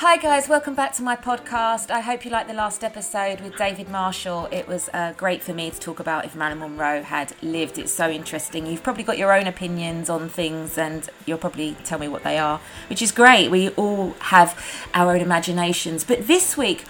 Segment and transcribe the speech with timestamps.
[0.00, 1.90] Hi, guys, welcome back to my podcast.
[1.90, 4.46] I hope you liked the last episode with David Marshall.
[4.52, 7.78] It was uh, great for me to talk about if Marilyn Monroe had lived.
[7.78, 8.66] It's so interesting.
[8.66, 12.36] You've probably got your own opinions on things, and you'll probably tell me what they
[12.36, 13.50] are, which is great.
[13.50, 14.62] We all have
[14.92, 16.04] our own imaginations.
[16.04, 16.84] But this week,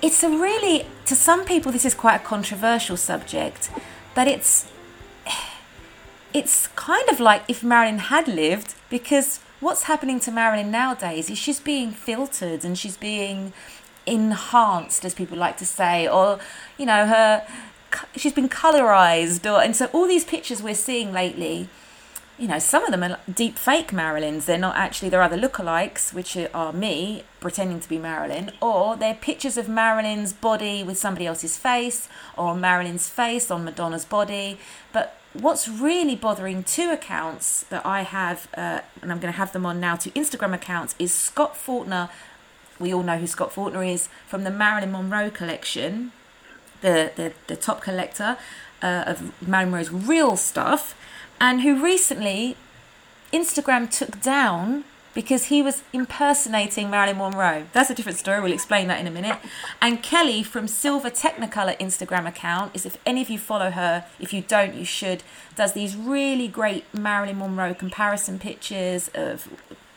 [0.00, 3.68] it's a really, to some people, this is quite a controversial subject,
[4.14, 4.70] but it's.
[6.32, 11.38] It's kind of like if Marilyn had lived, because what's happening to Marilyn nowadays is
[11.38, 13.52] she's being filtered and she's being
[14.06, 16.38] enhanced, as people like to say, or
[16.78, 17.46] you know, her
[18.14, 21.68] she's been colorized, or and so all these pictures we're seeing lately.
[22.36, 24.46] You know, some of them are deep fake Marilyns.
[24.46, 29.14] They're not actually, they're either lookalikes, which are me pretending to be Marilyn, or they're
[29.14, 34.58] pictures of Marilyn's body with somebody else's face, or Marilyn's face on Madonna's body.
[34.92, 39.52] But what's really bothering two accounts that I have, uh, and I'm going to have
[39.52, 42.08] them on now, two Instagram accounts, is Scott Fortner.
[42.78, 46.12] We all know who Scott Fortner is from the Marilyn Monroe collection,
[46.80, 48.38] the, the, the top collector
[48.82, 50.96] uh, of Marilyn Monroe's real stuff,
[51.40, 52.56] and who recently
[53.32, 54.84] Instagram took down
[55.14, 57.66] because he was impersonating Marilyn Monroe.
[57.72, 58.40] That's a different story.
[58.40, 59.38] We'll explain that in a minute.
[59.80, 64.32] And Kelly from Silver Technicolor Instagram account is if any of you follow her, if
[64.32, 65.22] you don't, you should,
[65.54, 69.48] does these really great Marilyn Monroe comparison pictures of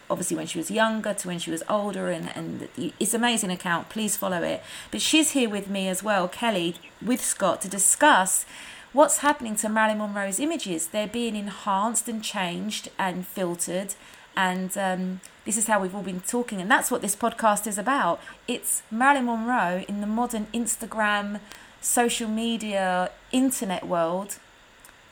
[0.10, 3.52] obviously when she was younger to when she was older and, and it's an amazing
[3.52, 7.68] account please follow it but she's here with me as well kelly with scott to
[7.68, 8.46] discuss
[8.94, 13.96] what's happening to marilyn monroe's images they're being enhanced and changed and filtered
[14.38, 17.80] and um, this is how we've all been talking, and that's what this podcast is
[17.80, 18.22] about.
[18.48, 21.40] It's Marilyn Monroe in the modern Instagram,
[21.82, 24.38] social media, internet world.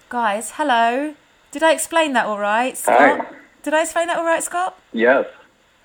[0.10, 1.16] Guys, hello.
[1.52, 3.20] Did I explain that all right, Scott?
[3.20, 3.36] Hi.
[3.64, 4.80] Did I explain that all right, Scott?
[4.94, 5.26] Yes.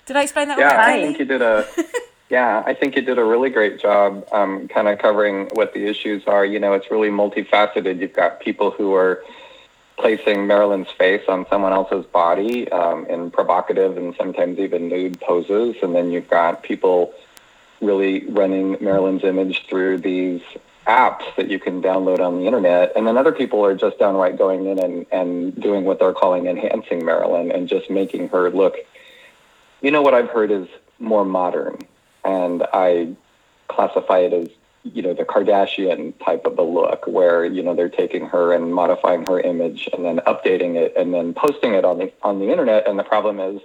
[0.05, 0.99] Did I explain that yeah, all right?
[0.99, 1.65] I think you did a.
[2.29, 5.87] yeah, I think you did a really great job, um, kind of covering what the
[5.87, 6.45] issues are.
[6.45, 7.99] You know, it's really multifaceted.
[7.99, 9.23] You've got people who are
[10.01, 15.75] placing Marilyn's face on someone else's body um, in provocative and sometimes even nude poses.
[15.83, 17.13] And then you've got people
[17.81, 20.41] really running Marilyn's image through these
[20.87, 22.93] apps that you can download on the internet.
[22.95, 26.47] And then other people are just downright going in and, and doing what they're calling
[26.47, 28.75] enhancing Marilyn and just making her look,
[29.81, 30.67] you know, what I've heard is
[30.99, 31.77] more modern.
[32.23, 33.15] And I
[33.67, 34.49] classify it as
[34.83, 38.73] you know the Kardashian type of a look, where you know they're taking her and
[38.73, 42.49] modifying her image and then updating it and then posting it on the on the
[42.49, 42.87] internet.
[42.87, 43.61] And the problem is,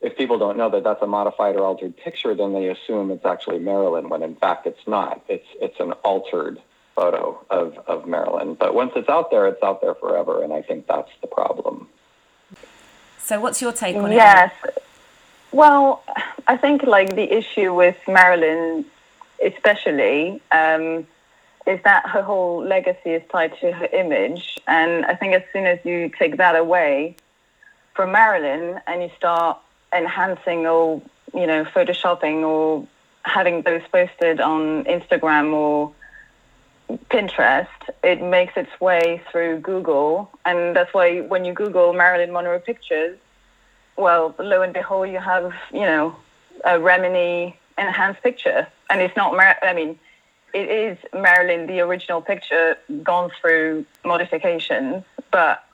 [0.00, 3.24] if people don't know that that's a modified or altered picture, then they assume it's
[3.24, 5.22] actually Marilyn, when in fact it's not.
[5.28, 6.60] It's it's an altered
[6.94, 8.54] photo of of Marilyn.
[8.54, 11.88] But once it's out there, it's out there forever, and I think that's the problem.
[13.18, 14.52] So, what's your take on yes.
[14.64, 14.72] it?
[14.76, 14.84] Yes.
[15.52, 16.02] Well,
[16.46, 18.84] I think like the issue with Marilyn
[19.42, 21.06] especially, um,
[21.66, 24.58] is that her whole legacy is tied to her image.
[24.66, 27.16] And I think as soon as you take that away
[27.94, 29.58] from Marilyn and you start
[29.92, 31.00] enhancing or,
[31.32, 32.86] you know, photoshopping or
[33.22, 35.92] having those posted on Instagram or
[37.10, 37.68] Pinterest,
[38.02, 40.30] it makes its way through Google.
[40.44, 43.18] And that's why when you Google Marilyn Monroe pictures,
[43.96, 46.16] well, lo and behold, you have, you know,
[46.64, 49.38] a Remini enhanced picture and it's not.
[49.62, 49.98] I mean,
[50.52, 55.64] it is Marilyn, the original picture, gone through modifications, but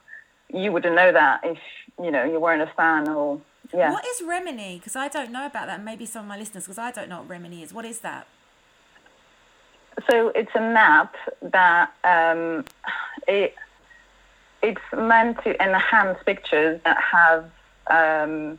[0.53, 1.59] you wouldn't know that if
[2.03, 3.41] you know you weren't a fan or
[3.72, 3.93] yeah.
[3.93, 4.78] What is Remini?
[4.78, 5.82] Because I don't know about that.
[5.82, 7.72] Maybe some of my listeners, because I don't know what Remini is.
[7.72, 8.26] What is that?
[10.10, 12.65] So it's a map that um,
[13.28, 13.54] it
[14.62, 17.50] it's meant to enhance pictures that have
[17.87, 18.59] um,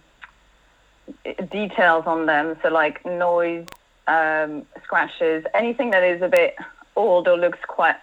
[1.51, 2.57] details on them.
[2.61, 3.65] So like noise,
[4.07, 6.55] um, scratches, anything that is a bit
[6.95, 7.95] old or looks quite,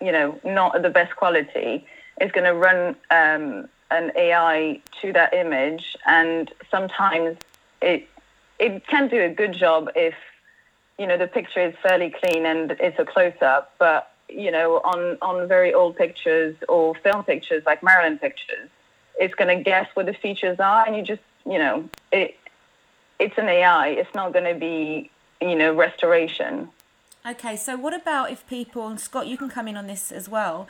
[0.00, 1.86] you know, not the best quality,
[2.20, 7.36] is going to run um, an AI to that image, and sometimes
[7.80, 8.08] it
[8.58, 10.14] it can do a good job if
[10.98, 14.80] you know the picture is fairly clean and it's a close up, but you know
[14.84, 18.68] on on very old pictures or film pictures like Marilyn pictures,
[19.18, 22.36] it's going to guess what the features are, and you just you know it
[23.18, 23.88] it's an AI.
[23.88, 26.70] It's not going to be you know, restoration.
[27.28, 30.28] Okay, so what about if people, and Scott, you can come in on this as
[30.28, 30.66] well.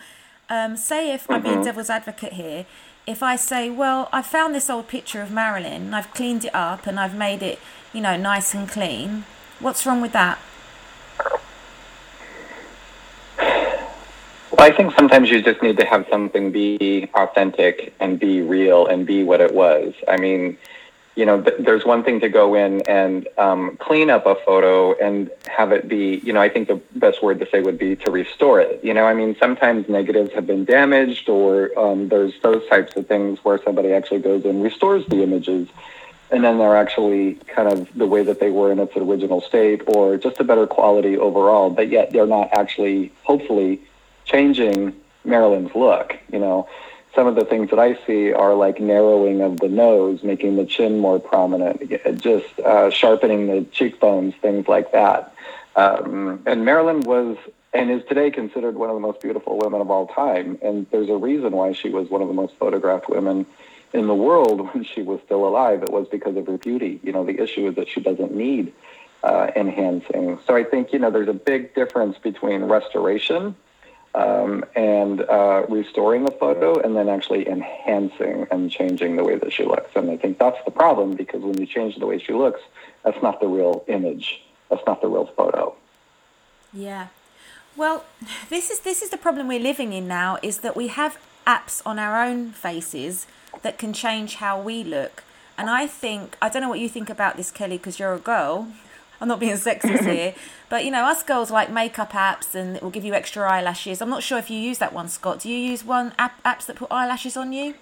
[0.50, 1.64] Um, say if I'm being mm-hmm.
[1.64, 2.66] devil's advocate here,
[3.06, 6.54] if I say, well, I found this old picture of Marilyn, and I've cleaned it
[6.54, 7.58] up and I've made it,
[7.92, 9.24] you know, nice and clean,
[9.60, 10.38] what's wrong with that?
[13.38, 18.86] Well, I think sometimes you just need to have something be authentic and be real
[18.86, 19.94] and be what it was.
[20.08, 20.58] I mean,
[21.18, 24.94] you know, th- there's one thing to go in and um, clean up a photo
[24.98, 27.96] and have it be, you know, I think the best word to say would be
[27.96, 28.84] to restore it.
[28.84, 33.08] You know, I mean, sometimes negatives have been damaged, or um, there's those types of
[33.08, 35.66] things where somebody actually goes and restores the images,
[36.30, 39.82] and then they're actually kind of the way that they were in its original state,
[39.88, 41.68] or just a better quality overall.
[41.68, 43.80] But yet they're not actually, hopefully,
[44.24, 44.94] changing
[45.24, 46.16] Marilyn's look.
[46.30, 46.68] You know
[47.14, 50.66] some of the things that I see are like narrowing of the nose, making the
[50.66, 55.34] chin more prominent, just uh, sharpening the cheekbones, things like that.
[55.76, 57.36] Um, and Marilyn was
[57.72, 60.58] and is today considered one of the most beautiful women of all time.
[60.62, 63.46] And there's a reason why she was one of the most photographed women
[63.92, 65.82] in the world when she was still alive.
[65.82, 67.00] It was because of her beauty.
[67.02, 68.72] You know, the issue is that she doesn't need
[69.22, 70.38] uh, enhancing.
[70.46, 73.54] So I think, you know, there's a big difference between restoration
[74.18, 79.52] um, and uh, restoring the photo and then actually enhancing and changing the way that
[79.52, 79.90] she looks.
[79.94, 82.60] And I think that's the problem because when you change the way she looks,
[83.04, 84.42] that's not the real image.
[84.70, 85.74] That's not the real photo.
[86.72, 87.08] Yeah.
[87.76, 88.04] Well,
[88.50, 91.16] this is this is the problem we're living in now is that we have
[91.46, 93.26] apps on our own faces
[93.62, 95.22] that can change how we look.
[95.56, 98.18] And I think I don't know what you think about this Kelly because you're a
[98.18, 98.66] girl,
[99.20, 100.34] I'm not being sexist here,
[100.68, 104.00] but you know, us girls like makeup apps and it will give you extra eyelashes.
[104.00, 105.40] I'm not sure if you use that one, Scott.
[105.40, 107.74] Do you use one app apps that put eyelashes on you?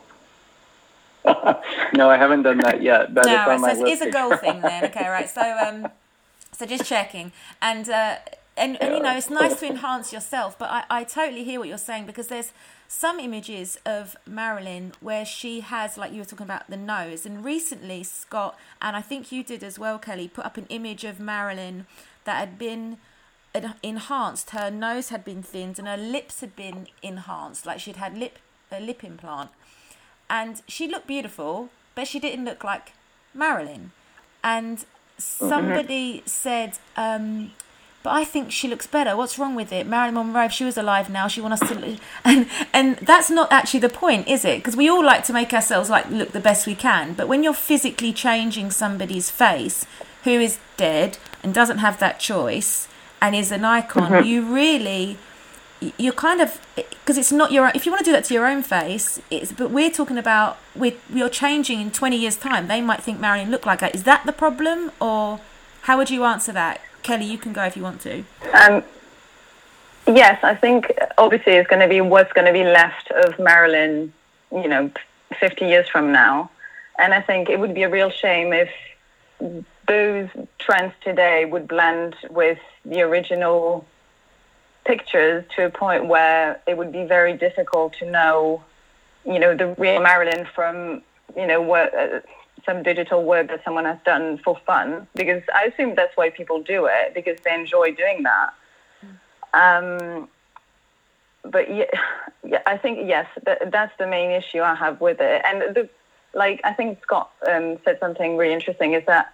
[1.95, 3.13] no, I haven't done that yet.
[3.13, 4.85] But no, it's so it is a girl thing then.
[4.91, 5.29] Okay, right.
[5.29, 5.89] So, um,
[6.53, 8.17] so just checking, and uh,
[8.57, 11.69] and, and you know, it's nice to enhance yourself, but I, I totally hear what
[11.69, 12.53] you're saying because there's
[12.89, 17.27] some images of Marilyn where she has, like you were talking about, the nose.
[17.27, 21.05] And recently, Scott, and I think you did as well, Kelly, put up an image
[21.05, 21.87] of Marilyn
[22.25, 22.99] that had been
[23.83, 24.51] enhanced.
[24.51, 28.39] Her nose had been thinned and her lips had been enhanced, like she'd had lip
[28.71, 29.51] a lip implant.
[30.29, 32.93] And she looked beautiful, but she didn't look like
[33.33, 33.93] Marilyn.
[34.43, 35.49] And mm-hmm.
[35.49, 36.27] somebody mm-hmm.
[36.27, 37.53] said, um,
[38.07, 39.17] but I think she looks better.
[39.17, 39.85] What's wrong with it?
[39.85, 43.51] Marilyn Monroe, if she was alive now, she want us to, and and that's not
[43.51, 44.59] actually the point, is it?
[44.59, 47.15] Because we all like to make ourselves like look the best we can.
[47.15, 49.87] But when you're physically changing somebody's face
[50.23, 52.87] who is dead and doesn't have that choice
[53.21, 54.25] and is an icon, mm-hmm.
[54.25, 55.19] you really
[55.99, 58.47] you're kind of because it's not your if you want to do that to your
[58.47, 62.81] own face it's but we're talking about we're, we're changing in 20 years time they
[62.81, 65.41] might think Marilyn looked like that is that the problem or
[65.83, 68.25] how would you answer that Kelly, you can go if you want to.
[68.53, 68.83] Um,
[70.09, 74.13] yes, I think obviously it's going to be what's going to be left of Marilyn,
[74.51, 74.91] you know,
[75.39, 76.51] 50 years from now.
[76.99, 78.71] And I think it would be a real shame if
[79.87, 83.87] those trends today would blend with the original
[84.85, 88.65] pictures to a point where it would be very difficult to know,
[89.25, 91.03] you know, the real Marilyn from,
[91.37, 91.95] you know, what.
[91.95, 92.19] Uh,
[92.67, 96.63] some digital work that someone has done for fun because I assume that's why people
[96.63, 98.53] do it because they enjoy doing that.
[99.55, 100.29] Um,
[101.45, 101.85] but yeah,
[102.45, 105.43] yeah, I think yes, that, that's the main issue I have with it.
[105.47, 105.89] And the,
[106.35, 109.33] like I think Scott um, said something really interesting is that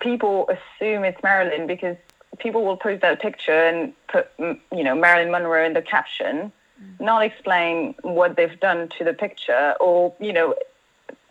[0.00, 1.96] people assume it's Marilyn because
[2.38, 6.52] people will post that picture and put you know Marilyn Monroe in the caption,
[6.82, 7.00] mm.
[7.00, 10.54] not explain what they've done to the picture or you know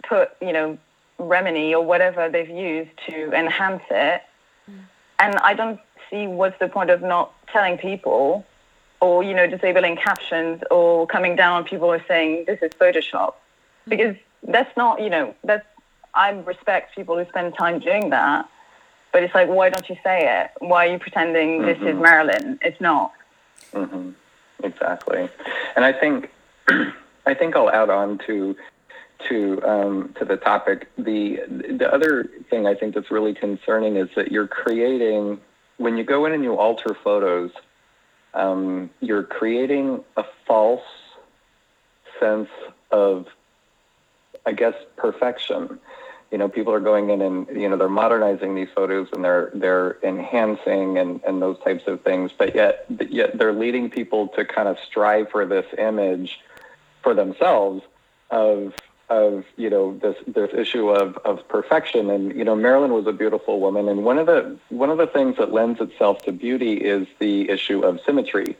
[0.03, 0.77] put you know
[1.19, 4.21] Remini or whatever they've used to enhance it.
[4.69, 4.79] Mm.
[5.19, 8.45] And I don't see what's the point of not telling people
[9.01, 12.71] or, you know, disabling captions or coming down on people who are saying this is
[12.71, 13.33] Photoshop.
[13.33, 13.89] Mm.
[13.89, 15.65] Because that's not, you know, that's,
[16.13, 18.49] I respect people who spend time doing that.
[19.11, 20.51] But it's like, why don't you say it?
[20.59, 21.65] Why are you pretending mm-hmm.
[21.65, 22.01] this is mm-hmm.
[22.01, 22.59] Marilyn?
[22.61, 23.11] It's not.
[23.73, 24.11] Mm-hmm.
[24.63, 25.29] Exactly.
[25.75, 26.29] And I think,
[27.25, 28.55] I think I'll add on to
[29.27, 30.89] to um, to the topic.
[30.97, 35.39] The the other thing I think that's really concerning is that you're creating
[35.77, 37.51] when you go in and you alter photos,
[38.33, 40.83] um, you're creating a false
[42.19, 42.49] sense
[42.91, 43.27] of,
[44.45, 45.79] I guess, perfection.
[46.31, 49.49] You know, people are going in and you know they're modernizing these photos and they're
[49.55, 54.45] they're enhancing and, and those types of things, but yet yet they're leading people to
[54.45, 56.39] kind of strive for this image
[57.01, 57.81] for themselves
[58.29, 58.73] of
[59.09, 62.09] of you know this this issue of of perfection.
[62.09, 63.87] And you know Marilyn was a beautiful woman.
[63.87, 67.49] And one of the one of the things that lends itself to beauty is the
[67.49, 68.55] issue of symmetry.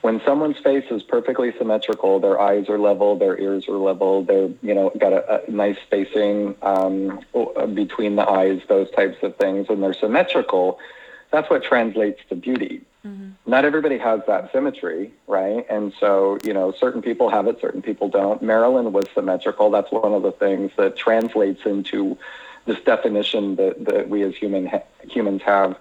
[0.00, 4.48] When someone's face is perfectly symmetrical their eyes are level their ears are level they're
[4.62, 7.20] you know got a, a nice spacing um,
[7.74, 10.78] between the eyes those types of things and they're symmetrical
[11.32, 13.30] that's what translates to beauty Mm-hmm.
[13.46, 15.64] Not everybody has that symmetry, right?
[15.70, 18.42] And so, you know, certain people have it, certain people don't.
[18.42, 19.70] Marilyn was symmetrical.
[19.70, 22.18] That's one of the things that translates into
[22.66, 24.70] this definition that, that we as human
[25.08, 25.78] humans have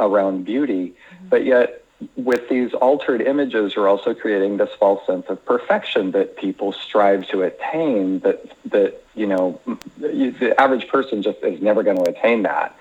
[0.00, 1.28] around beauty, mm-hmm.
[1.28, 1.84] but yet
[2.16, 7.26] with these altered images, you're also creating this false sense of perfection that people strive
[7.28, 8.20] to attain.
[8.20, 9.60] That that you know,
[9.98, 12.76] the average person just is never going to attain that,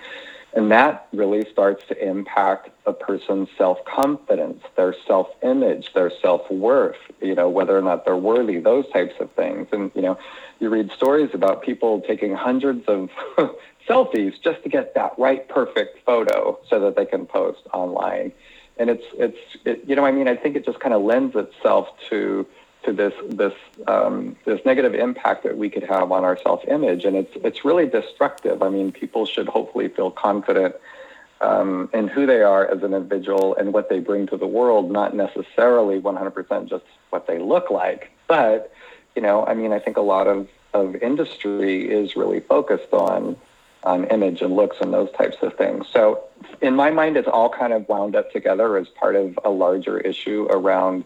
[0.56, 6.50] and that really starts to impact a person's self confidence, their self image, their self
[6.52, 6.98] worth.
[7.22, 9.68] You know, whether or not they're worthy, those types of things.
[9.72, 10.18] And you know,
[10.60, 13.10] you read stories about people taking hundreds of
[13.90, 18.32] selfies just to get that right perfect photo so that they can post online
[18.78, 21.36] and it's it's it, you know I mean I think it just kind of lends
[21.36, 22.46] itself to
[22.84, 23.54] to this this
[23.88, 27.66] um, this negative impact that we could have on our self image, and it's it's
[27.66, 28.62] really destructive.
[28.62, 30.76] I mean, people should hopefully feel confident
[31.42, 34.92] um, in who they are as an individual and what they bring to the world,
[34.92, 38.12] not necessarily 100% just what they look like.
[38.28, 38.72] But
[39.16, 43.36] you know, I mean, I think a lot of of industry is really focused on
[43.84, 45.88] on image and looks and those types of things.
[45.92, 46.24] So
[46.62, 50.00] in my mind, it's all kind of wound up together as part of a larger
[50.00, 51.04] issue around,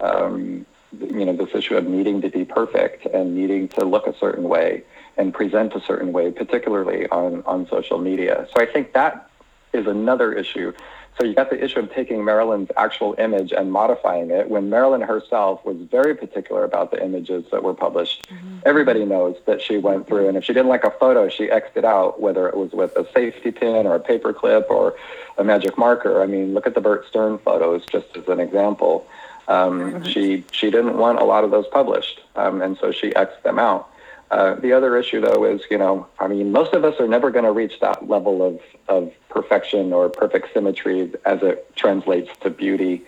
[0.00, 0.66] um,
[1.00, 4.44] you know, this issue of needing to be perfect and needing to look a certain
[4.44, 4.82] way
[5.16, 8.46] and present a certain way, particularly on, on social media.
[8.54, 9.30] So I think that
[9.72, 10.72] is another issue
[11.18, 15.00] so you got the issue of taking Marilyn's actual image and modifying it when Marilyn
[15.00, 18.28] herself was very particular about the images that were published.
[18.28, 18.58] Mm-hmm.
[18.66, 21.76] Everybody knows that she went through, and if she didn't like a photo, she X'd
[21.76, 24.94] it out, whether it was with a safety pin or a paper clip or
[25.38, 26.22] a magic marker.
[26.22, 29.06] I mean, look at the Bert Stern photos, just as an example.
[29.48, 30.02] Um, mm-hmm.
[30.04, 33.58] She she didn't want a lot of those published, um, and so she X'd them
[33.58, 33.88] out.
[34.30, 37.30] Uh, the other issue, though, is you know, I mean, most of us are never
[37.30, 42.50] going to reach that level of of perfection or perfect symmetry as it translates to
[42.50, 43.04] beauty.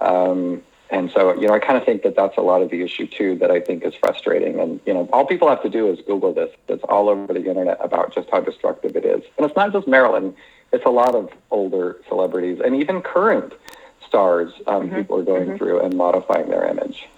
[0.00, 2.82] Um, and so, you know, I kind of think that that's a lot of the
[2.82, 4.60] issue too that I think is frustrating.
[4.60, 6.50] And you know, all people have to do is Google this.
[6.68, 9.22] It's all over the internet about just how destructive it is.
[9.36, 10.34] And it's not just Marilyn;
[10.72, 13.52] it's a lot of older celebrities and even current
[14.12, 14.52] stars.
[14.66, 14.96] Um, mm-hmm.
[14.96, 15.56] People are going mm-hmm.
[15.56, 17.08] through and modifying their image.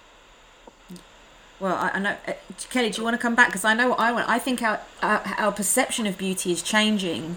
[1.59, 2.33] Well, I, I know, uh,
[2.69, 2.89] Kelly.
[2.89, 3.49] Do you want to come back?
[3.49, 4.29] Because I know what I want.
[4.29, 7.35] I think our, our, our perception of beauty is changing.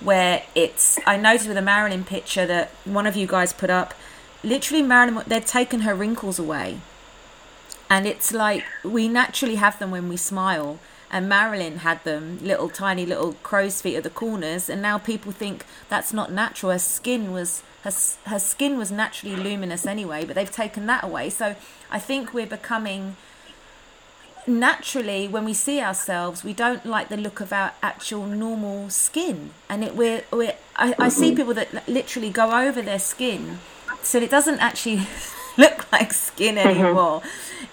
[0.00, 3.94] Where it's, I noticed with a Marilyn picture that one of you guys put up.
[4.44, 6.80] Literally, Marilyn, they'd taken her wrinkles away,
[7.90, 10.78] and it's like we naturally have them when we smile.
[11.10, 15.32] And Marilyn had them, little tiny little crow's feet at the corners, and now people
[15.32, 16.72] think that's not natural.
[16.72, 17.92] Her skin was her,
[18.30, 21.30] her skin was naturally luminous anyway, but they've taken that away.
[21.30, 21.56] So
[21.90, 23.16] I think we're becoming
[24.46, 29.50] naturally when we see ourselves we don't like the look of our actual normal skin
[29.68, 33.58] and it we're, we're I, I see people that literally go over their skin
[34.00, 35.06] so it doesn't actually
[35.64, 36.68] look like skin mm-hmm.
[36.68, 37.22] anymore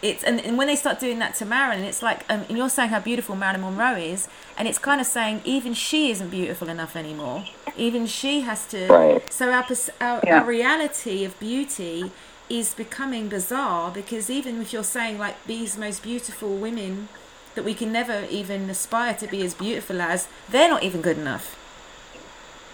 [0.02, 2.70] it's and, and when they start doing that to Marilyn it's like um, and you're
[2.70, 4.28] saying how beautiful Marilyn Monroe is
[4.58, 7.46] and it's kind of saying even she isn't beautiful enough anymore
[7.78, 9.34] even she has to right.
[9.34, 9.66] so our,
[10.02, 10.40] our, yeah.
[10.40, 12.12] our reality of beauty
[12.50, 17.08] is becoming bizarre because even if you're saying like these most beautiful women
[17.56, 21.18] that we can never even aspire to be as beautiful as, they're not even good
[21.18, 21.58] enough.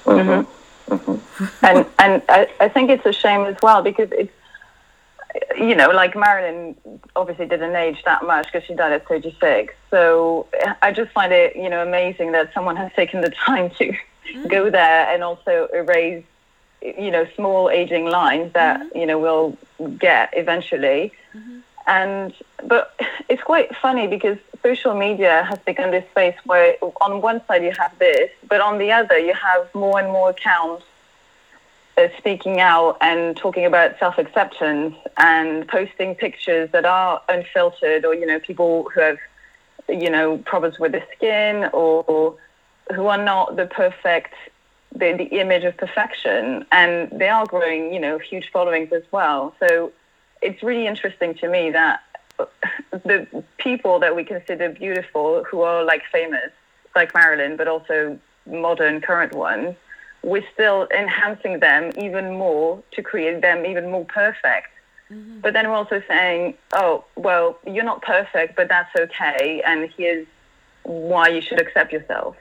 [0.05, 0.93] Mm-hmm.
[0.93, 1.65] Mm-hmm.
[1.65, 4.33] and and I, I think it's a shame as well because it's
[5.57, 6.75] you know like Marilyn
[7.15, 9.73] obviously didn't age that much because she died at 36.
[9.89, 10.47] So
[10.81, 13.93] I just find it you know amazing that someone has taken the time to
[14.33, 14.49] mm.
[14.49, 16.23] go there and also erase
[16.81, 18.97] you know small aging lines that mm-hmm.
[18.97, 19.57] you know we'll
[19.97, 21.59] get eventually mm-hmm.
[21.87, 22.33] and
[22.65, 27.63] but it's quite funny because social media has become this space where on one side
[27.63, 30.83] you have this but on the other you have more and more accounts
[32.17, 38.39] speaking out and talking about self-acceptance and posting pictures that are unfiltered or you know
[38.39, 39.17] people who have
[39.89, 42.35] you know problems with the skin or, or
[42.93, 44.33] who are not the perfect
[44.93, 49.55] the, the image of perfection, and they are growing, you know, huge followings as well.
[49.59, 49.91] So
[50.41, 52.01] it's really interesting to me that
[52.91, 56.51] the people that we consider beautiful, who are like famous,
[56.95, 59.75] like Marilyn, but also modern current ones,
[60.23, 64.67] we're still enhancing them even more to create them even more perfect.
[65.09, 65.39] Mm-hmm.
[65.39, 70.27] But then we're also saying, oh, well, you're not perfect, but that's okay, and here's
[70.83, 72.35] why you should accept yourself.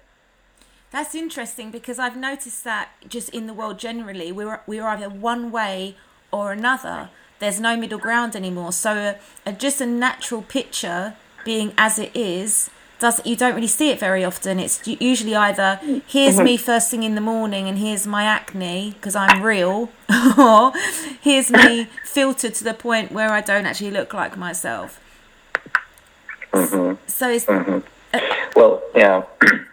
[0.90, 5.50] That's interesting because I've noticed that just in the world generally, we're we're either one
[5.50, 5.96] way
[6.32, 7.10] or another.
[7.38, 8.72] There's no middle ground anymore.
[8.72, 9.16] So a,
[9.49, 12.70] a, just a natural picture being as it is
[13.00, 14.61] does you don't really see it very often.
[14.61, 16.64] It's usually either here's me mm-hmm.
[16.71, 19.90] first thing in the morning and here's my acne because I'm real,
[20.38, 20.73] or
[21.21, 25.00] here's me filtered to the point where I don't actually look like myself.
[26.52, 26.95] Mm-hmm.
[27.07, 27.78] So it's mm-hmm.
[28.14, 28.21] uh,
[28.54, 29.25] well, yeah.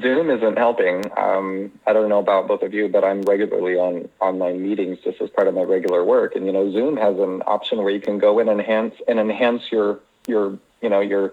[0.00, 1.10] Zoom isn't helping.
[1.16, 5.22] Um, I don't know about both of you, but I'm regularly on online meetings just
[5.22, 6.36] as part of my regular work.
[6.36, 9.18] And you know, Zoom has an option where you can go in and enhance and
[9.18, 11.32] enhance your your you know your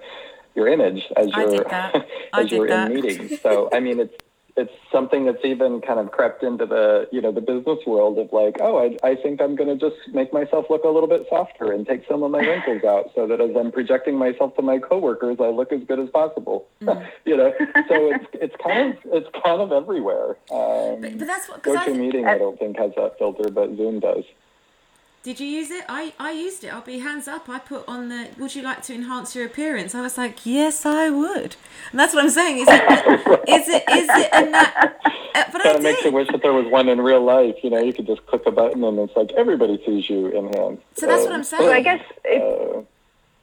[0.56, 1.74] your image as you're
[2.34, 3.40] as you're in meetings.
[3.44, 4.16] So I mean, it's
[4.56, 8.32] it's something that's even kind of crept into the you know the business world of
[8.32, 11.26] like oh I, I think I'm going to just make myself look a little bit
[11.30, 14.62] softer and take some of my wrinkles out so that as I'm projecting myself to
[14.62, 16.68] my coworkers I look as good as possible.
[16.82, 17.08] Mm.
[17.26, 17.54] you know?
[17.90, 20.38] So it's it's kind of it's kind of everywhere.
[20.52, 24.00] Um, but, but that's what GoToMeeting I, I don't think has that filter but Zoom
[24.00, 24.24] does
[25.24, 25.86] did you use it?
[25.88, 26.74] I, I used it.
[26.74, 27.48] I'll be hands up.
[27.48, 29.96] I put on the, would you like to enhance your appearance?
[29.96, 31.56] I was like, yes, I would.
[31.92, 32.58] And that's what I'm saying.
[32.58, 32.82] Is it,
[33.48, 35.00] is it, is it, and that,
[35.34, 37.56] uh, but kind of makes me wish that there was one in real life.
[37.64, 40.84] You know, you could just click a button and it's like everybody sees you enhanced.
[40.98, 41.70] So that's um, what I'm saying.
[41.70, 42.78] I guess it's,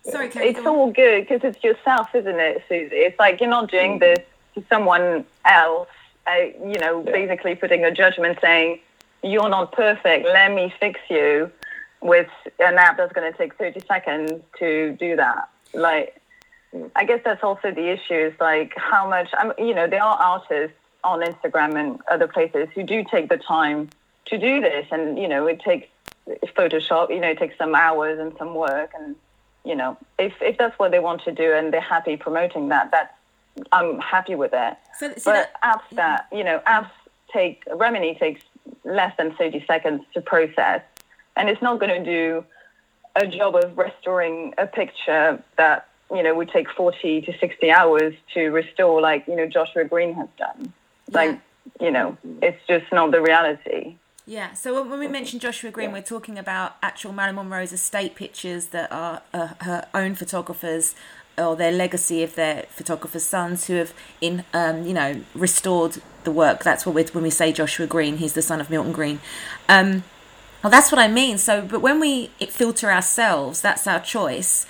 [0.06, 2.94] uh, Sorry, Kate, it's all good because it's yourself, isn't it, Susie?
[2.94, 4.00] It's like you're not doing mm.
[4.00, 4.18] this
[4.54, 5.88] to someone else.
[6.26, 6.32] Uh,
[6.62, 7.12] you know, yeah.
[7.12, 8.80] basically putting a judgment saying
[9.22, 10.26] you're not perfect.
[10.26, 11.50] Let me fix you
[12.02, 12.28] with
[12.58, 15.50] an app that's going to take 30 seconds to do that.
[15.74, 16.20] Like,
[16.96, 20.16] I guess that's also the issue is like how much, I'm, you know, there are
[20.16, 23.90] artists on Instagram and other places who do take the time
[24.26, 24.86] to do this.
[24.90, 25.88] And, you know, it takes
[26.56, 28.92] Photoshop, you know, it takes some hours and some work.
[28.98, 29.16] And,
[29.64, 32.90] you know, if, if that's what they want to do and they're happy promoting that,
[32.90, 33.12] that's,
[33.72, 34.76] I'm happy with it.
[34.98, 36.90] So, so but that, apps that, you know, apps
[37.32, 38.42] take, Remini takes
[38.84, 40.82] less than 30 seconds to process
[41.36, 42.44] and it's not going to do
[43.16, 48.14] a job of restoring a picture that you know would take 40 to 60 hours
[48.34, 50.72] to restore like you know joshua greene has done
[51.10, 51.40] like
[51.80, 51.86] yeah.
[51.86, 53.96] you know it's just not the reality
[54.26, 55.96] yeah so when we mention joshua greene yeah.
[55.96, 60.94] we're talking about actual marilyn monroe's estate pictures that are uh, her own photographers
[61.38, 66.30] or their legacy of their photographers' sons who have in um, you know restored the
[66.30, 66.62] work.
[66.62, 68.18] That's what we when we say Joshua Greene.
[68.18, 69.20] He's the son of Milton Greene.
[69.68, 70.04] Um,
[70.62, 71.38] well, that's what I mean.
[71.38, 74.66] So, but when we filter ourselves, that's our choice.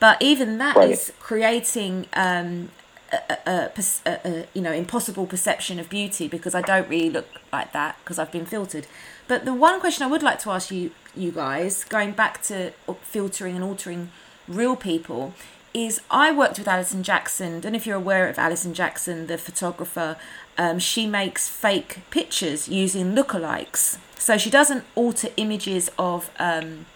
[0.00, 0.90] But even that right.
[0.90, 2.70] is creating um,
[3.12, 3.70] a, a,
[4.06, 7.96] a, a, you know impossible perception of beauty because I don't really look like that
[8.02, 8.86] because I've been filtered.
[9.28, 12.72] But the one question I would like to ask you, you guys, going back to
[13.02, 14.10] filtering and altering
[14.46, 15.34] real people,
[15.72, 17.56] is I worked with Alison Jackson.
[17.56, 20.16] I don't know if you're aware of Alison Jackson, the photographer.
[20.56, 23.98] Um, she makes fake pictures using lookalikes.
[24.24, 26.86] So she doesn't alter images of um,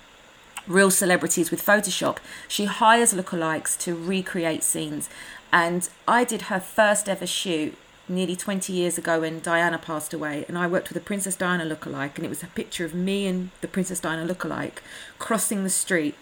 [0.67, 2.17] real celebrities with Photoshop.
[2.49, 5.11] She hires lookalikes to recreate scenes.
[5.53, 7.77] And I did her first ever shoot
[8.09, 10.47] nearly 20 years ago when Diana passed away.
[10.49, 12.17] And I worked with a Princess Diana lookalike.
[12.17, 14.79] And it was a picture of me and the Princess Diana lookalike
[15.19, 16.15] crossing the street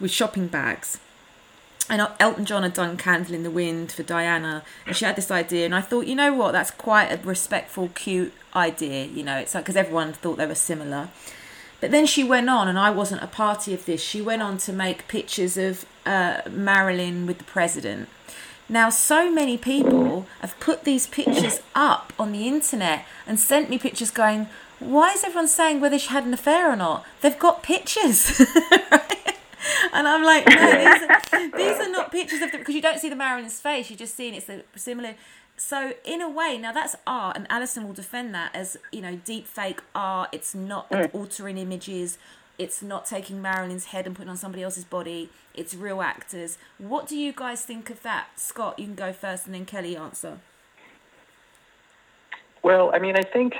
[0.00, 0.98] with shopping bags
[1.90, 5.30] and Elton John had done Candle in the Wind for Diana, and she had this
[5.30, 9.38] idea, and I thought, you know what, that's quite a respectful, cute idea, you know,
[9.38, 11.08] it's like because everyone thought they were similar.
[11.80, 14.02] But then she went on, and I wasn't a party of this.
[14.02, 18.08] She went on to make pictures of uh, Marilyn with the president.
[18.68, 23.78] Now, so many people have put these pictures up on the internet and sent me
[23.78, 24.48] pictures going,
[24.78, 27.04] why is everyone saying whether she had an affair or not?
[27.20, 28.40] They've got pictures.
[28.90, 29.27] right?
[29.92, 32.98] and I'm like, no, these are, these are not pictures of the because you don't
[32.98, 35.14] see the Marilyn's face, You're just seeing it's similar.
[35.56, 39.16] So in a way, now that's art, and Alison will defend that as you know,
[39.16, 40.30] deep fake art.
[40.32, 41.12] It's not mm.
[41.12, 42.18] altering images.
[42.58, 45.30] It's not taking Marilyn's head and putting on somebody else's body.
[45.54, 46.58] It's real actors.
[46.78, 48.78] What do you guys think of that, Scott?
[48.78, 50.38] You can go first, and then Kelly answer.
[52.62, 53.54] Well, I mean, I think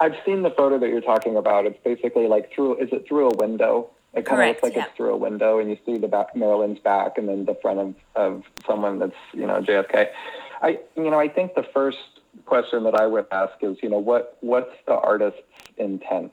[0.00, 1.66] I've seen the photo that you're talking about.
[1.66, 2.76] It's basically like through.
[2.76, 3.90] Is it through a window?
[4.14, 4.86] It kind of looks like yeah.
[4.86, 7.78] it's through a window, and you see the back, Marilyn's back, and then the front
[7.78, 10.08] of, of someone that's you know JFK.
[10.60, 11.98] I you know I think the first
[12.44, 15.40] question that I would ask is you know what what's the artist's
[15.78, 16.32] intent?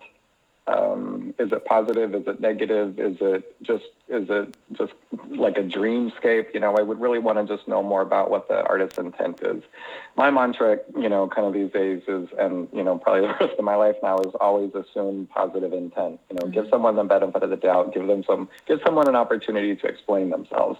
[0.70, 2.14] Um, is it positive?
[2.14, 3.00] Is it negative?
[3.00, 4.94] Is it just is it just
[5.30, 6.54] like a dreamscape?
[6.54, 9.42] You know, I would really want to just know more about what the artist's intent
[9.42, 9.64] is.
[10.16, 13.58] My mantra, you know, kind of these days is, and you know, probably the rest
[13.58, 16.20] of my life now is always assume positive intent.
[16.30, 16.52] You know, mm-hmm.
[16.52, 19.88] give someone the benefit of the doubt, give them some, give someone an opportunity to
[19.88, 20.80] explain themselves.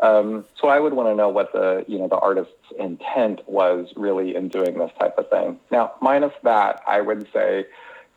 [0.00, 3.88] Um, so I would want to know what the you know the artist's intent was
[3.96, 5.58] really in doing this type of thing.
[5.70, 7.64] Now, minus that, I would say,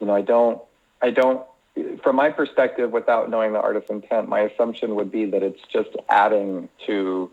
[0.02, 0.62] you know, I don't
[1.02, 1.46] I don't,
[2.04, 5.90] from my perspective, without knowing the artist's intent, my assumption would be that it's just
[6.10, 7.32] adding to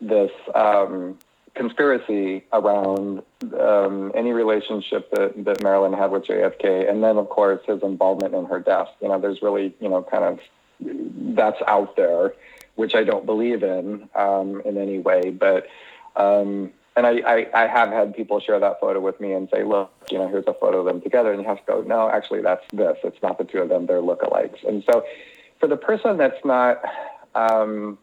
[0.00, 1.18] this um,
[1.54, 3.22] conspiracy around
[3.60, 8.34] um, any relationship that, that Marilyn had with JFK, and then, of course, his involvement
[8.34, 8.88] in her death.
[9.00, 10.40] You know, there's really, you know, kind of
[11.34, 12.34] that's out there,
[12.74, 15.66] which I don't believe in um, in any way, but.
[16.16, 19.64] Um, and I, I, I have had people share that photo with me and say,
[19.64, 21.32] look, you know, here's a photo of them together.
[21.32, 22.96] And you have to go, no, actually, that's this.
[23.02, 23.86] It's not the two of them.
[23.86, 24.66] They're lookalikes.
[24.66, 25.04] And so
[25.58, 26.82] for the person that's not
[27.34, 27.98] um,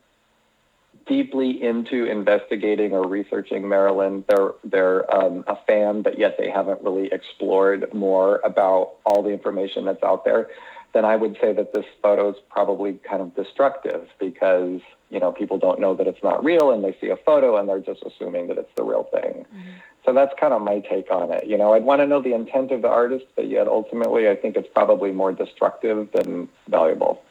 [1.08, 6.82] deeply into investigating or researching Marilyn, they're, they're um, a fan, but yet they haven't
[6.82, 10.49] really explored more about all the information that's out there,
[10.93, 15.32] then I would say that this photo is probably kind of destructive because– you know,
[15.32, 18.01] people don't know that it's not real and they see a photo and they're just
[18.04, 19.45] assuming that it's the real thing.
[19.45, 19.69] Mm-hmm.
[20.06, 21.45] So that's kind of my take on it.
[21.45, 24.36] You know, I'd want to know the intent of the artist, but yet ultimately I
[24.36, 27.21] think it's probably more destructive than valuable.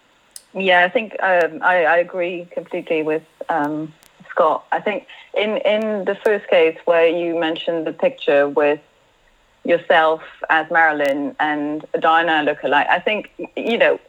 [0.53, 3.93] Yeah, I think um, I, I, agree completely with um,
[4.29, 4.67] Scott.
[4.73, 8.81] I think in, in the first case where you mentioned the picture with
[9.65, 12.87] yourself as Marilyn and Diana look alike.
[12.89, 14.01] I think, you know,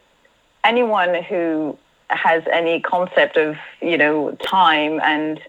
[0.64, 1.76] anyone who
[2.08, 5.40] has any concept of you know time and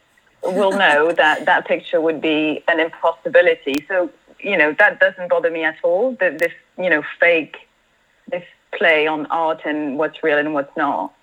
[0.44, 3.86] will know that that picture would be an impossibility.
[3.88, 6.16] So you know that doesn't bother me at all.
[6.20, 7.58] That this you know fake
[8.30, 8.44] this
[8.78, 11.13] play on art and what's real and what's not.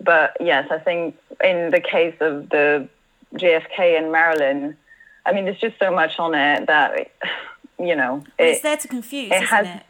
[0.00, 2.88] But yes, I think in the case of the
[3.34, 4.76] JFK and Marilyn,
[5.24, 7.10] I mean, there's just so much on it that
[7.82, 9.82] you know it, it's there to confuse, it has, it?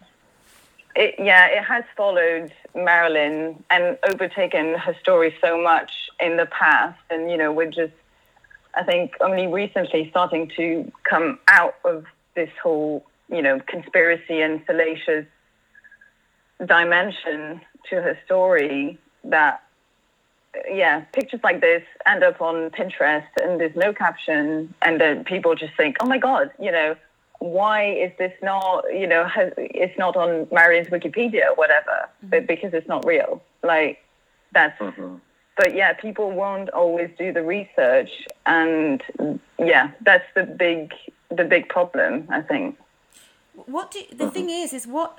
[0.95, 6.99] It, yeah, it has followed Marilyn and overtaken her story so much in the past.
[7.11, 7.95] And, you know, we're just,
[8.75, 14.63] I think, only recently starting to come out of this whole, you know, conspiracy and
[14.67, 15.27] salacious
[16.65, 19.63] dimension to her story that,
[20.71, 24.75] yeah, pictures like this end up on Pinterest and there's no caption.
[24.83, 26.97] And then people just think, oh my God, you know,
[27.43, 32.29] why is this not, you know, has, it's not on Marilyn's Wikipedia or whatever, mm-hmm.
[32.29, 33.43] but because it's not real.
[33.63, 33.99] Like
[34.53, 35.17] that's, mm-hmm.
[35.57, 38.11] but yeah, people won't always do the research,
[38.47, 39.03] and
[39.59, 40.93] yeah, that's the big,
[41.31, 42.79] the big problem, I think.
[43.55, 44.33] What do the mm-hmm.
[44.33, 45.19] thing is is what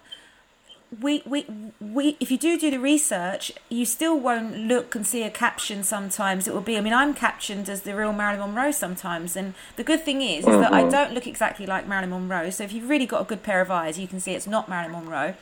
[1.02, 1.46] we, we,
[1.80, 5.84] we, if you do do the research, you still won't look and see a caption
[5.84, 6.48] sometimes.
[6.48, 9.36] It will be, I mean, I'm captioned as the real Marilyn Monroe sometimes.
[9.36, 10.92] And the good thing is, is that I mm-hmm.
[10.92, 12.50] don't look exactly like Marilyn Monroe.
[12.50, 14.70] So if you've really got a good pair of eyes, you can see it's not
[14.70, 15.36] Marilyn Monroe.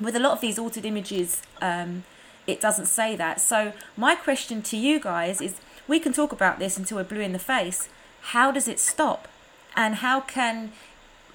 [0.00, 2.04] With a lot of these altered images, um,
[2.46, 3.40] it doesn't say that.
[3.40, 7.20] So my question to you guys is we can talk about this until we're blue
[7.20, 7.88] in the face.
[8.20, 9.28] How does it stop?
[9.76, 10.72] And how can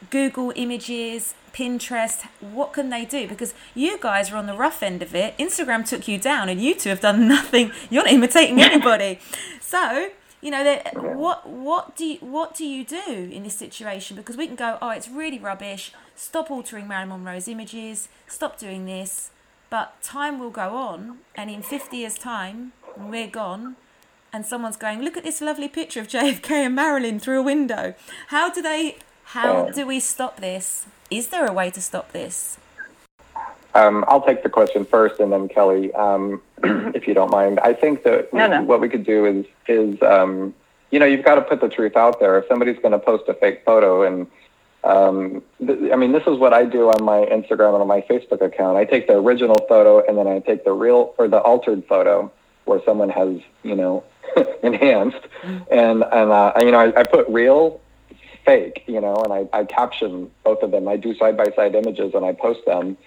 [0.10, 3.28] Google images, Pinterest, what can they do?
[3.28, 5.38] Because you guys are on the rough end of it.
[5.38, 7.72] Instagram took you down, and you two have done nothing.
[7.90, 9.20] You're not imitating anybody.
[9.62, 10.10] so
[10.44, 14.18] you know, what what do you, what do you do in this situation?
[14.18, 15.94] Because we can go, oh, it's really rubbish.
[16.18, 18.10] Stop altering Marilyn Monroe's images.
[18.28, 19.32] Stop doing this.
[19.70, 23.76] But time will go on, and in 50 years' time, we're gone,
[24.32, 27.96] and someone's going, look at this lovely picture of JFK and Marilyn through a window.
[28.28, 28.98] How do they?
[29.34, 30.86] How do we stop this?
[31.10, 32.60] Is there a way to stop this?
[33.74, 37.60] Um, I'll take the question first, and then Kelly, um, if you don't mind.
[37.62, 38.62] I think that no, no.
[38.62, 40.54] what we could do is is um,
[40.92, 42.38] you know you've got to put the truth out there.
[42.38, 44.28] If somebody's going to post a fake photo, and
[44.84, 48.02] um, th- I mean this is what I do on my Instagram and on my
[48.02, 48.78] Facebook account.
[48.78, 52.32] I take the original photo, and then I take the real or the altered photo
[52.66, 54.04] where someone has you know
[54.62, 55.64] enhanced, mm-hmm.
[55.72, 57.82] and and uh, you know I, I put real
[58.46, 60.88] fake, you know, and I, I caption both of them.
[60.88, 62.98] I do side by side images and I post them.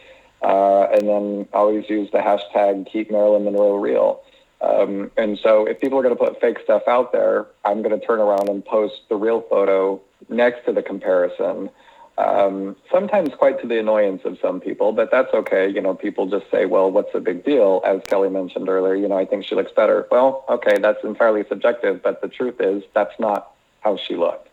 [0.43, 4.23] Uh, and then always use the hashtag keep Marilyn Monroe real.
[4.61, 7.99] Um, and so if people are going to put fake stuff out there, I'm going
[7.99, 11.71] to turn around and post the real photo next to the comparison.
[12.19, 15.69] Um, sometimes quite to the annoyance of some people, but that's okay.
[15.69, 17.83] You know, people just say, well, what's the big deal?
[17.85, 20.07] As Kelly mentioned earlier, you know, I think she looks better.
[20.11, 24.49] Well, okay, that's entirely subjective, but the truth is that's not how she looked.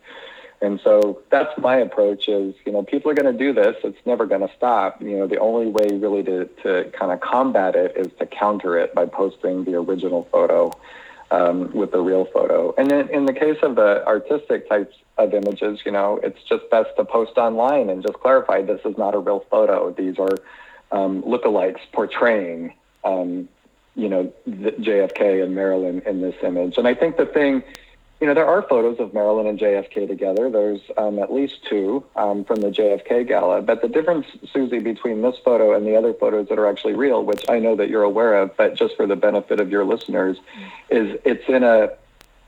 [0.63, 3.75] And so that's my approach is, you know, people are going to do this.
[3.83, 5.01] It's never going to stop.
[5.01, 8.77] You know, the only way really to, to kind of combat it is to counter
[8.77, 10.71] it by posting the original photo
[11.31, 12.73] um, with the real photo.
[12.77, 16.69] And then in the case of the artistic types of images, you know, it's just
[16.71, 19.91] best to post online and just clarify this is not a real photo.
[19.91, 20.37] These are
[20.93, 22.73] um, lookalikes portraying,
[23.03, 23.49] um,
[23.95, 26.77] you know, JFK and Marilyn in this image.
[26.77, 27.63] And I think the thing
[28.23, 30.49] you know, there are photos of Marilyn and JFK together.
[30.49, 33.61] There's um, at least two um, from the JFK gala.
[33.61, 37.25] But the difference, Susie, between this photo and the other photos that are actually real,
[37.25, 40.37] which I know that you're aware of, but just for the benefit of your listeners,
[40.89, 41.89] is it's in a,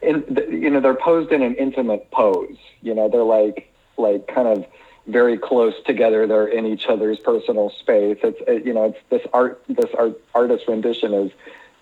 [0.02, 2.56] in, you know, they're posed in an intimate pose.
[2.82, 4.66] You know, they're like, like kind of
[5.08, 6.26] very close together.
[6.26, 8.20] They're in each other's personal space.
[8.24, 11.32] It's, it, you know, it's this art, this art, artist rendition is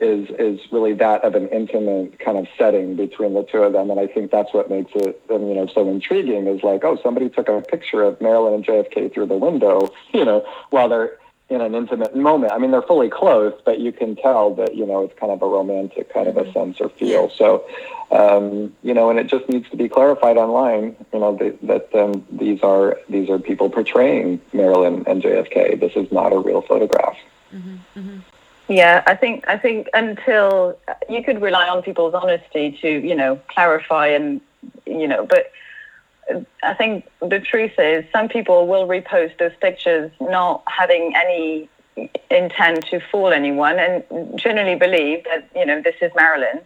[0.04, 3.90] is is really that of an intimate kind of setting between the two of them,
[3.90, 6.48] and I think that's what makes it you know so intriguing.
[6.48, 10.26] Is like, oh, somebody took a picture of Marilyn and JFK through the window, you
[10.26, 11.18] know, while they're
[11.50, 12.52] in an intimate moment.
[12.52, 15.42] I mean, they're fully clothed, but you can tell that you know it's kind of
[15.42, 17.30] a romantic kind of a sense or feel.
[17.30, 17.66] So,
[18.12, 20.96] um, you know, and it just needs to be clarified online.
[21.14, 25.80] You know, that, that um, these are these are people portraying Marilyn and JFK.
[25.80, 27.18] This is not a real photograph.
[27.54, 28.20] Mm-hmm, mm-hmm.
[28.68, 30.78] Yeah, I think I think until
[31.10, 34.40] you could rely on people's honesty to you know clarify and
[34.86, 35.52] you know, but
[36.64, 41.70] I think the truth is some people will repost those pictures not having any
[42.32, 44.04] intent to fool anyone and
[44.40, 46.62] generally believe that you know this is Marilyn.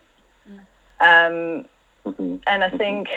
[0.99, 1.65] Um,
[2.05, 2.35] mm-hmm.
[2.45, 3.09] and I think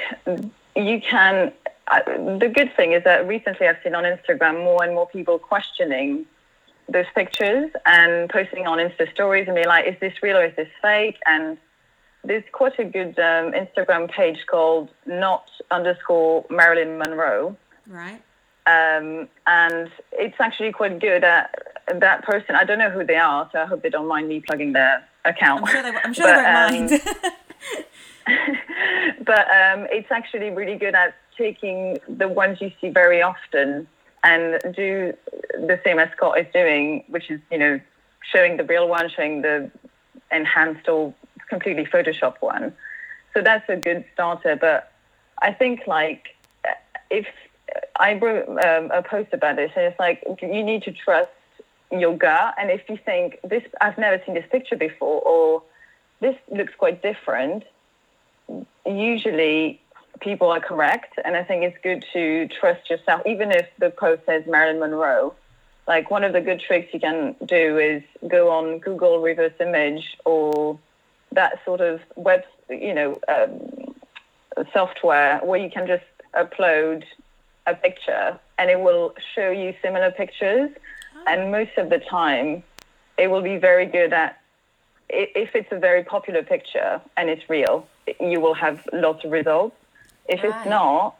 [0.75, 1.53] you can.
[1.89, 2.01] Uh,
[2.39, 6.25] the good thing is that recently I've seen on Instagram more and more people questioning
[6.93, 10.57] those pictures and posting on Insta stories and be like, "Is this real or is
[10.57, 11.59] this fake?" and
[12.25, 17.57] there's quite a good um, Instagram page called not underscore Marilyn Monroe.
[17.87, 18.21] Right.
[18.67, 21.55] Um, and it's actually quite good at
[21.95, 22.55] that person.
[22.55, 25.03] I don't know who they are, so I hope they don't mind me plugging their
[25.25, 25.63] account.
[25.63, 27.03] I'm sure they, I'm sure but, they won't um, mind.
[29.25, 33.89] but um, it's actually really good at taking the ones you see very often
[34.23, 35.15] and do
[35.55, 37.81] the same as Scott is doing, which is, you know,
[38.33, 39.71] showing the real one, showing the
[40.31, 41.15] enhanced or
[41.49, 42.73] completely Photoshop one.
[43.35, 44.57] So that's a good starter.
[44.57, 44.93] But
[45.41, 46.37] I think like
[47.11, 47.27] if
[47.99, 51.31] I wrote um, a post about this, and it's like you need to trust
[51.91, 52.55] your gut.
[52.59, 55.63] And if you think this, I've never seen this picture before, or
[56.21, 57.65] this looks quite different,
[58.87, 59.81] usually
[60.21, 61.19] people are correct.
[61.25, 65.35] And I think it's good to trust yourself, even if the post says Marilyn Monroe.
[65.89, 70.17] Like one of the good tricks you can do is go on Google reverse image
[70.25, 70.79] or
[71.33, 73.95] that sort of web, you know, um,
[74.73, 76.05] software where you can just
[76.35, 77.05] upload
[77.67, 80.71] a picture and it will show you similar pictures.
[81.17, 81.25] Oh.
[81.27, 82.63] And most of the time,
[83.19, 84.41] it will be very good at
[85.09, 87.87] if it's a very popular picture and it's real,
[88.21, 89.77] you will have lots of results.
[90.31, 90.55] If right.
[90.55, 91.17] it's not,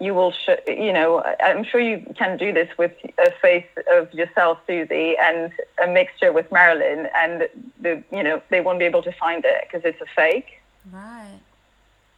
[0.00, 4.12] you will, sh- you know, I'm sure you can do this with a face of
[4.14, 7.48] yourself, Susie, and a mixture with Marilyn, and
[7.80, 10.60] the, you know, they won't be able to find it because it's a fake.
[10.92, 11.40] Right.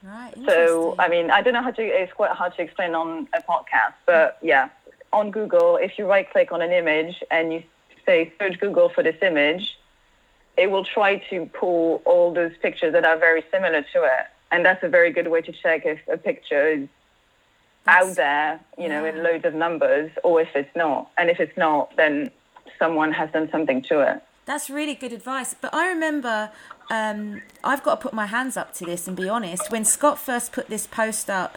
[0.03, 0.35] Right.
[0.47, 3.43] So, I mean, I don't know how to, it's quite hard to explain on a
[3.43, 4.71] podcast, but yeah,
[5.13, 7.63] on Google, if you right click on an image and you
[8.07, 9.79] say search Google for this image,
[10.57, 14.27] it will try to pull all those pictures that are very similar to it.
[14.53, 16.89] And that's a very good way to check if a picture is
[17.87, 19.11] out there, you know, yeah.
[19.11, 21.11] in loads of numbers, or if it's not.
[21.17, 22.31] And if it's not, then
[22.79, 24.23] someone has done something to it.
[24.47, 25.55] That's really good advice.
[25.55, 26.51] But I remember
[26.91, 29.71] um, I've got to put my hands up to this and be honest.
[29.71, 31.57] When Scott first put this post up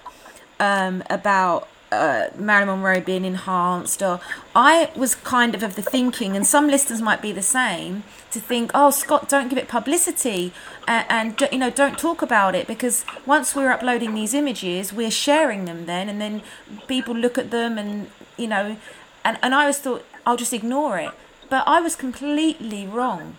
[0.60, 4.20] um, about uh, Marilyn Monroe being enhanced, or
[4.56, 8.40] I was kind of of the thinking, and some listeners might be the same, to
[8.40, 10.54] think, oh, Scott, don't give it publicity,
[10.88, 15.12] and, and you know, don't talk about it because once we're uploading these images, we're
[15.12, 16.42] sharing them then, and then
[16.88, 18.78] people look at them, and you know,
[19.24, 21.12] and and I was thought I'll just ignore it,
[21.50, 23.38] but I was completely wrong,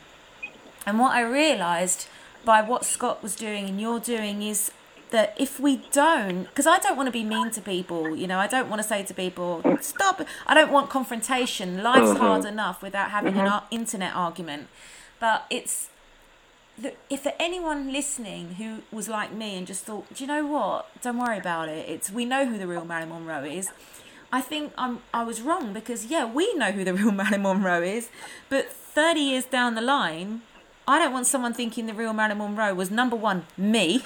[0.86, 2.06] and what I realised
[2.44, 4.70] by what Scott was doing and you're doing is
[5.14, 8.40] that if we don't, because I don't want to be mean to people, you know,
[8.40, 10.20] I don't want to say to people, stop.
[10.44, 11.84] I don't want confrontation.
[11.84, 12.16] Life's mm-hmm.
[12.16, 13.46] hard enough without having mm-hmm.
[13.46, 14.66] an internet argument.
[15.20, 15.88] But it's,
[17.08, 20.90] if there anyone listening who was like me and just thought, do you know what?
[21.00, 21.88] Don't worry about it.
[21.88, 23.70] It's we know who the real Marilyn Monroe is.
[24.32, 27.82] I think I'm I was wrong because yeah, we know who the real Marilyn Monroe
[27.82, 28.10] is,
[28.48, 30.42] but 30 years down the line,
[30.86, 34.02] I don't want someone thinking the real Marilyn Monroe was number one me,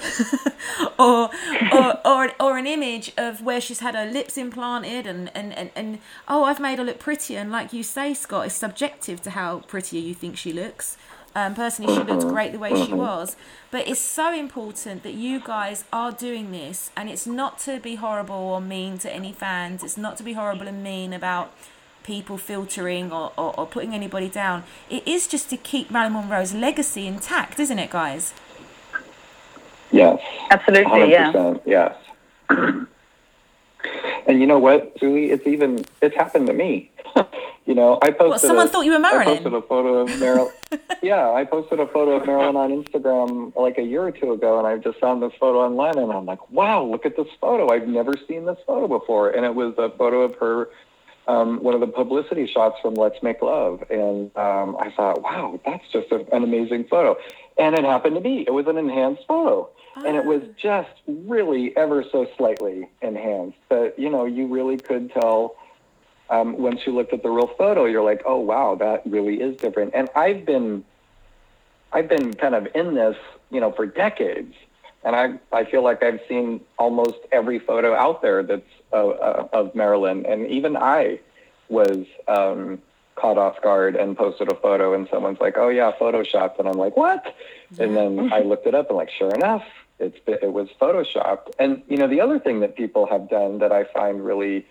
[0.99, 1.29] or,
[1.73, 5.71] or or or an image of where she's had her lips implanted and, and, and,
[5.75, 9.31] and oh I've made her look prettier and like you say Scott it's subjective to
[9.31, 10.97] how prettier you think she looks.
[11.35, 13.35] Um, personally, she looked great the way she was,
[13.69, 17.95] but it's so important that you guys are doing this, and it's not to be
[17.95, 19.83] horrible or mean to any fans.
[19.83, 21.53] It's not to be horrible and mean about
[22.09, 24.63] people filtering or, or, or, putting anybody down.
[24.89, 28.33] It is just to keep Marilyn Monroe's legacy intact, isn't it, guys?
[29.91, 30.19] Yes.
[30.49, 31.93] Absolutely, 100%, yeah.
[31.93, 31.95] Yes.
[34.27, 35.29] and you know what, Julie?
[35.29, 36.89] It's even it's happened to me.
[37.67, 38.29] you know, I posted.
[38.29, 39.27] Well, someone a, thought you were Marilyn.
[39.27, 40.53] I posted a photo of Marilyn.
[41.03, 44.57] yeah, I posted a photo of Marilyn on Instagram like a year or two ago,
[44.57, 47.71] and I just found this photo online, and I'm like, wow, look at this photo!
[47.71, 50.69] I've never seen this photo before, and it was a photo of her
[51.29, 53.83] um, one of the publicity shots from Let's Make Love.
[53.91, 57.17] And um, I thought, wow, that's just a, an amazing photo.
[57.57, 59.69] And it happened to be, it was an enhanced photo.
[59.95, 60.05] Oh.
[60.05, 60.53] And it was ah.
[60.57, 63.59] just really ever so slightly enhanced.
[63.69, 65.55] But, you know, you really could tell
[66.31, 69.55] um, once you looked at the real photo, you're like, oh, wow, that really is
[69.57, 69.93] different.
[69.93, 70.83] And I've been,
[71.93, 73.17] I've been kind of in this,
[73.51, 74.55] you know, for decades.
[75.03, 79.47] And I, I feel like I've seen almost every photo out there that's uh, uh,
[79.53, 81.19] of Maryland, And even I
[81.69, 82.81] was um,
[83.15, 86.77] caught off guard and posted a photo, and someone's like, "Oh yeah, photoshopped," and I'm
[86.77, 87.35] like, "What?"
[87.77, 89.63] And then I looked it up, and like, sure enough,
[89.99, 91.53] it's it was photoshopped.
[91.59, 94.65] And you know, the other thing that people have done that I find really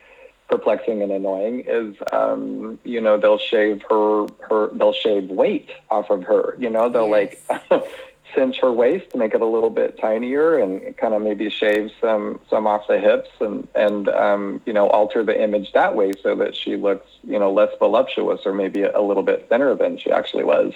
[0.48, 6.11] perplexing and annoying is um, you know they'll shave her her they'll shave weight off
[6.11, 7.37] of her you know they'll yes.
[7.48, 7.83] like
[8.35, 11.91] cinch her waist to make it a little bit tinier and kind of maybe shave
[12.01, 16.12] some some off the hips and and um, you know alter the image that way
[16.23, 19.99] so that she looks you know less voluptuous or maybe a, little bit thinner than
[19.99, 20.73] she actually was.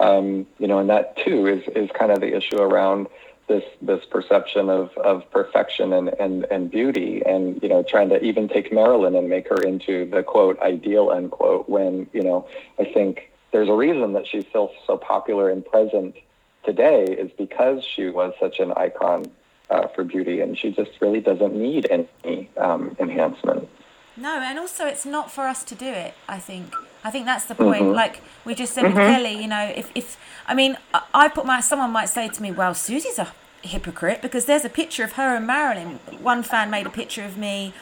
[0.00, 3.06] Um, you know, and that too is is kind of the issue around
[3.46, 8.22] this this perception of, of perfection and, and, and beauty and you know trying to
[8.22, 12.84] even take Marilyn and make her into the quote ideal unquote when you know I
[12.84, 16.16] think there's a reason that she's still so popular and present
[16.64, 19.26] today is because she was such an icon
[19.70, 23.68] uh, for beauty, and she just really doesn't need any um, enhancement.
[24.16, 26.14] No, and also it's not for us to do it.
[26.28, 26.74] I think.
[27.02, 27.82] I think that's the point.
[27.82, 27.94] Mm-hmm.
[27.94, 28.96] Like we just said mm-hmm.
[28.96, 30.76] with Kelly, you know, if, if I mean,
[31.12, 34.68] I put my someone might say to me, "Well, Susie's a hypocrite because there's a
[34.68, 35.98] picture of her and Marilyn.
[36.20, 37.72] One fan made a picture of me,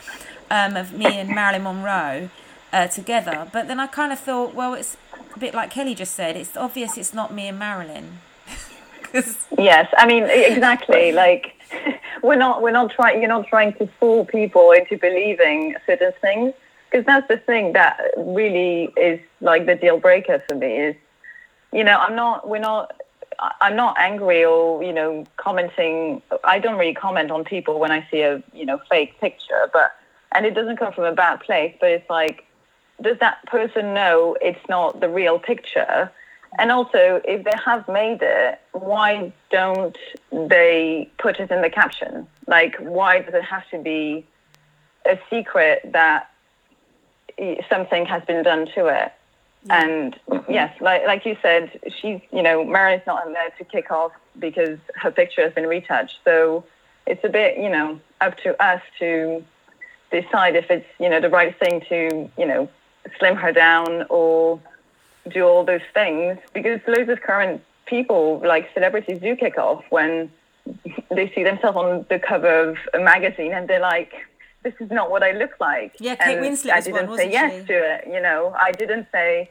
[0.50, 2.30] um, of me and Marilyn Monroe
[2.72, 3.48] uh, together.
[3.52, 4.96] But then I kind of thought, well, it's
[5.34, 6.36] a bit like Kelly just said.
[6.36, 8.20] It's obvious it's not me and Marilyn
[9.58, 11.12] yes, I mean exactly.
[11.12, 11.54] Like
[12.22, 13.20] we're not we're not trying.
[13.20, 16.54] You're not trying to fool people into believing certain things
[16.90, 20.76] because that's the thing that really is like the deal breaker for me.
[20.76, 20.96] Is
[21.72, 22.94] you know I'm not we're not
[23.60, 26.22] I'm not angry or you know commenting.
[26.44, 29.92] I don't really comment on people when I see a you know fake picture, but
[30.34, 31.74] and it doesn't come from a bad place.
[31.80, 32.46] But it's like,
[33.00, 36.10] does that person know it's not the real picture?
[36.58, 39.96] And also, if they have made it, why don't
[40.30, 42.26] they put it in the caption?
[42.46, 44.26] Like, why does it have to be
[45.06, 46.30] a secret that
[47.70, 49.12] something has been done to it?
[49.64, 49.84] Yeah.
[49.84, 53.90] And yes, like like you said, she's you know Marilyn's not in there to kick
[53.90, 56.18] off because her picture has been retouched.
[56.24, 56.64] So
[57.06, 59.44] it's a bit you know up to us to
[60.10, 62.68] decide if it's you know the right thing to you know
[63.18, 64.60] slim her down or
[65.30, 70.30] do all those things because loads of current people, like celebrities, do kick off when
[71.10, 74.12] they see themselves on the cover of a magazine and they're like,
[74.62, 76.72] "This is not what I look like." Yeah, Kate and Winslet.
[76.72, 77.66] I didn't one, say yes she?
[77.68, 78.06] to it.
[78.06, 79.50] You know, I didn't say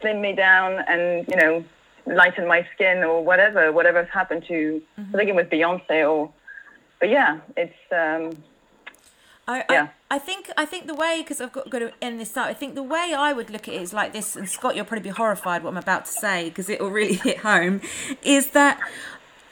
[0.00, 1.64] slim me down and you know
[2.06, 3.72] lighten my skin or whatever.
[3.72, 5.14] Whatever's happened to, mm-hmm.
[5.14, 6.32] I think it was Beyonce or,
[7.00, 7.74] but yeah, it's.
[7.92, 8.42] um
[9.48, 9.88] I, yeah.
[10.10, 12.46] I, think I think the way because I've got, got to end this up.
[12.46, 14.84] I think the way I would look at it is like this, and Scott, you'll
[14.84, 17.80] probably be horrified what I'm about to say because it will really hit home.
[18.22, 18.80] Is that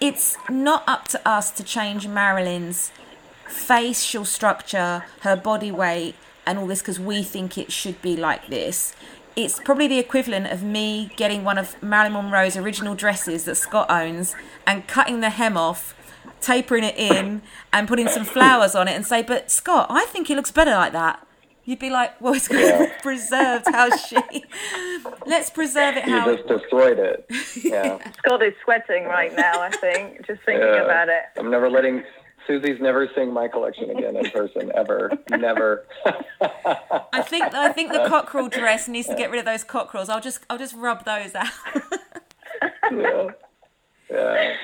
[0.00, 2.92] it's not up to us to change Marilyn's
[3.46, 6.14] facial structure, her body weight,
[6.46, 8.94] and all this because we think it should be like this.
[9.36, 13.90] It's probably the equivalent of me getting one of Marilyn Monroe's original dresses that Scott
[13.90, 14.36] owns
[14.66, 15.94] and cutting the hem off
[16.44, 20.30] tapering it in and putting some flowers on it and say, but Scott, I think
[20.30, 21.26] it looks better like that.
[21.64, 22.92] You'd be like, well, it's yeah.
[23.02, 23.66] preserved.
[23.70, 24.44] How's she?
[25.24, 26.06] Let's preserve it.
[26.06, 27.26] You how just destroyed it.
[27.64, 27.98] Yeah.
[28.18, 29.60] Scott is sweating right now.
[29.60, 30.84] I think just thinking yeah.
[30.84, 31.22] about it.
[31.38, 32.04] I'm never letting
[32.46, 35.10] Susie's never seeing my collection again in person ever.
[35.30, 35.86] Never.
[37.12, 40.10] I think I think the cockerel dress needs to get rid of those cockerels.
[40.10, 41.48] I'll just I'll just rub those out.
[42.92, 43.28] yeah.
[44.10, 44.56] Yeah.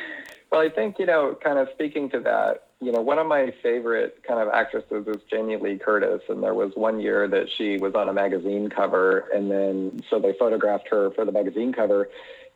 [0.50, 3.54] Well, I think, you know, kind of speaking to that, you know, one of my
[3.62, 6.22] favorite kind of actresses is Jamie Lee Curtis.
[6.28, 9.28] And there was one year that she was on a magazine cover.
[9.32, 12.09] And then, so they photographed her for the magazine cover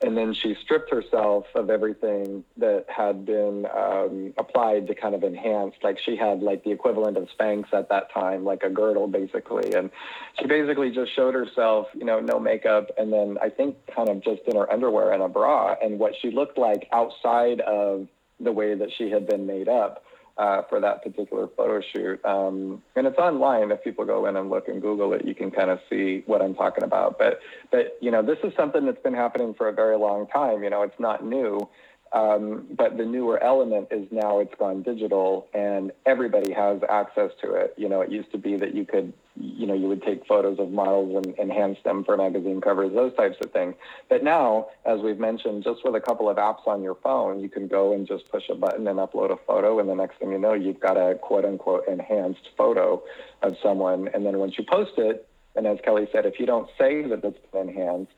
[0.05, 5.25] and then she stripped herself of everything that had been um, applied to kind of
[5.25, 9.09] enhance like she had like the equivalent of spanx at that time like a girdle
[9.09, 9.73] basically.
[9.73, 9.91] And
[10.39, 14.23] she basically just showed herself you know no makeup and then i think kind of
[14.23, 15.75] just in her underwear and a bra.
[15.83, 18.09] And what she looked like outside of
[18.41, 20.05] the way that she had been made up
[20.37, 22.25] uh, for that particular photo shoot.
[22.25, 23.71] Um, and it's online.
[23.71, 26.43] If people go in and look and Google it, you can kind of see what
[26.43, 27.19] I'm talking about.
[27.19, 30.65] But, but you know, this is something that's been happening for a very long time.
[30.65, 31.69] You know, it's not new.
[32.15, 37.55] Um, but the newer element is now it's gone digital and everybody has access to
[37.55, 37.75] it.
[37.77, 40.61] You know, it used to be that you could, you know, you would take photos
[40.61, 43.75] of models and enhance them for magazine covers, those types of things.
[44.09, 47.49] But now, as we've mentioned, just with a couple of apps on your phone, you
[47.49, 49.81] can go and just push a button and upload a photo.
[49.81, 53.03] And the next thing you know, you've got a quote unquote enhanced photo
[53.43, 54.09] of someone.
[54.15, 57.25] And then once you post it, and as Kelly said, if you don't say that
[57.25, 58.13] it's been enhanced,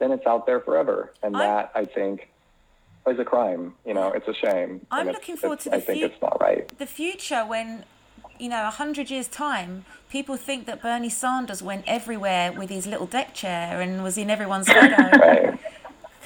[0.00, 1.12] then it's out there forever.
[1.22, 2.28] And that, I think,
[3.08, 3.74] is a crime.
[3.84, 4.86] You know, it's a shame.
[4.90, 6.66] I'm And looking forward to the I think fu- it's not right.
[6.78, 7.84] the future when
[8.38, 12.86] you know a hundred years time people think that bernie sanders went everywhere with his
[12.86, 15.55] little deck chair and was in everyone's photo Right.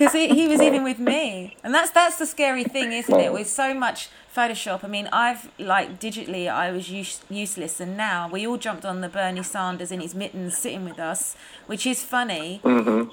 [0.01, 1.57] Because he, he was even with me.
[1.63, 3.33] And that's that's the scary thing isn't it?
[3.33, 7.81] With so much photoshop i mean i've like digitally i was use, useless.
[7.81, 11.37] And now we all jumped on the bernie sanders in his mittens sitting with us
[11.67, 12.61] which is funny.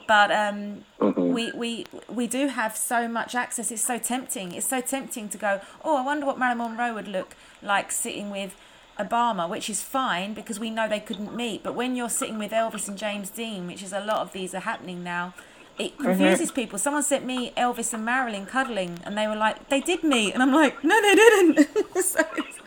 [0.08, 0.86] But um
[1.16, 3.72] we, we we do have so much access.
[3.72, 4.52] It's so tempting.
[4.54, 8.30] It's so tempting to go oh i wonder what marilyn monroe would look like sitting
[8.30, 8.56] with
[9.00, 11.62] Obama, which is fine because we know they couldn't meet.
[11.62, 14.56] But when you're sitting with Elvis and James Dean, which is a lot of these
[14.56, 15.36] are happening now,
[15.80, 16.80] it confuses people.
[16.80, 20.42] Someone sent me Elvis and Marilyn cuddling, and they were like, "They did meet," and
[20.42, 21.58] I'm like, "No, they didn't."
[22.04, 22.60] so it's,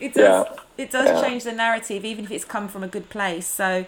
[0.00, 0.62] it does Yeah.
[0.84, 1.20] it does Yeah.
[1.28, 3.46] change the narrative, even if it's come from a good place.
[3.46, 3.84] So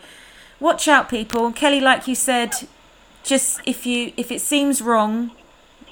[0.61, 1.53] watch out, people.
[1.53, 2.50] Kelly, like you said,
[3.24, 5.30] just if you if it seems wrong,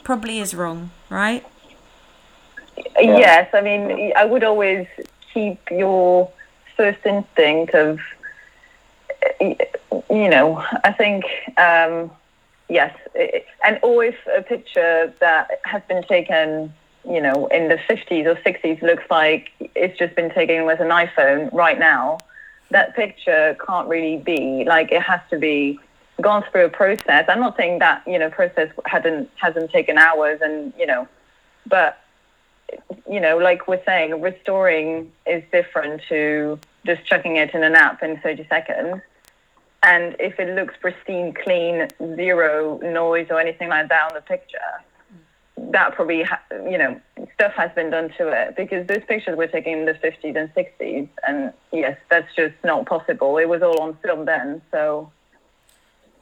[0.04, 1.44] probably is wrong, right?
[2.98, 4.86] Yes, I mean, I would always
[5.32, 6.30] keep your
[6.76, 8.00] first instinct of,
[9.40, 11.24] you know, I think,
[11.58, 12.10] um,
[12.70, 16.72] yes, it- and if a picture that has been taken,
[17.04, 20.88] you know, in the 50s or 60s looks like it's just been taken with an
[20.88, 22.18] iPhone right now,
[22.70, 25.78] that picture can't really be like it has to be
[26.20, 27.24] gone through a process.
[27.28, 31.08] I'm not saying that you know process hadn't hasn't taken hours and you know,
[31.66, 31.98] but
[33.10, 38.02] you know, like we're saying, restoring is different to just chucking it in an app
[38.02, 39.02] in 30 seconds.
[39.82, 44.58] And if it looks pristine, clean, zero noise or anything like that on the picture,
[45.72, 47.00] that probably, ha- you know,
[47.34, 50.52] stuff has been done to it because those pictures were taken in the 50s and
[50.54, 51.08] 60s.
[51.26, 53.38] And yes, that's just not possible.
[53.38, 54.60] It was all on film then.
[54.70, 55.10] So,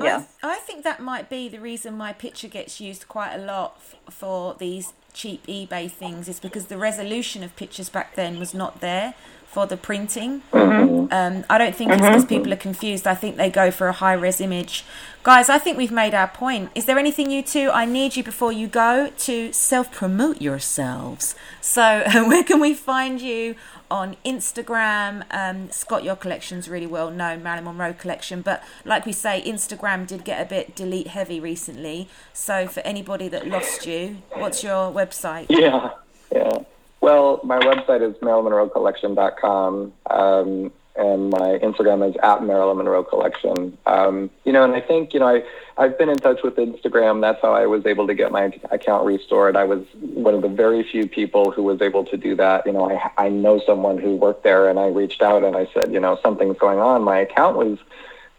[0.01, 0.25] yeah.
[0.43, 3.77] I, I think that might be the reason my picture gets used quite a lot
[3.79, 8.55] f- for these cheap eBay things is because the resolution of pictures back then was
[8.55, 9.15] not there
[9.51, 10.43] for the printing.
[10.53, 13.07] Um, I don't think it's because people are confused.
[13.07, 14.85] I think they go for a high res image.
[15.23, 16.71] Guys, I think we've made our point.
[16.75, 21.35] Is there anything you two, I need you before you go to self promote yourselves.
[21.61, 23.55] So, where can we find you
[23.91, 25.25] on Instagram?
[25.31, 28.43] Um, Scott, your collection's really well known, Marilyn Monroe collection.
[28.43, 32.09] But like we say, Instagram did get a bit delete heavy recently.
[32.35, 35.47] So, for anybody that lost you, what's your website?
[35.49, 35.93] Yeah,
[36.31, 36.65] yeah.
[37.09, 43.79] Well, my website is marilynmonroecollection.com, um, and my Instagram is at Marilyn Monroe Collection.
[43.87, 45.43] Um, you know, and I think, you know, I,
[45.79, 47.23] I've been in touch with Instagram.
[47.23, 49.57] That's how I was able to get my account restored.
[49.57, 52.67] I was one of the very few people who was able to do that.
[52.67, 55.67] You know, I, I know someone who worked there, and I reached out and I
[55.73, 57.05] said, you know, something's going on.
[57.05, 57.79] My account was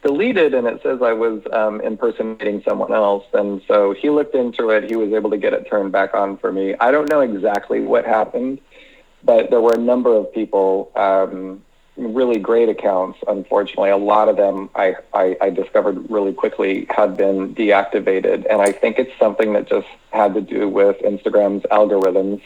[0.02, 3.26] deleted and it says I was um, impersonating someone else.
[3.34, 4.89] And so he looked into it.
[4.89, 6.76] He was able to get it turned back on for me.
[6.80, 8.60] I don't know exactly what happened,
[9.24, 11.62] but there were a number of people, um,
[11.97, 13.20] really great accounts.
[13.28, 18.45] Unfortunately, a lot of them I, I, I discovered really quickly had been deactivated.
[18.50, 22.41] And I think it's something that just had to do with Instagram's algorithms.